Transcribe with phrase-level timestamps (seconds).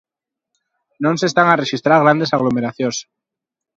[1.03, 2.97] Non se están a rexistrar grandes aglomeracións.